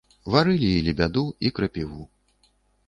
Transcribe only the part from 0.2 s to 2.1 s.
Варылі і лебяду, і крапіву.